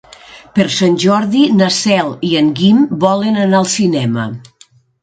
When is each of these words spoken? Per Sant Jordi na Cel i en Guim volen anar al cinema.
Per 0.55 0.63
Sant 0.75 0.95
Jordi 1.03 1.43
na 1.59 1.69
Cel 1.77 2.11
i 2.31 2.35
en 2.43 2.51
Guim 2.63 2.83
volen 3.07 3.41
anar 3.47 3.63
al 3.63 3.71
cinema. 3.79 4.29